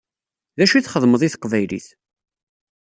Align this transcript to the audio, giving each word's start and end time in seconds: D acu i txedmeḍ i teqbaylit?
D 0.57 0.59
acu 0.63 0.75
i 0.75 0.81
txedmeḍ 0.81 1.21
i 1.23 1.29
teqbaylit? 1.33 1.87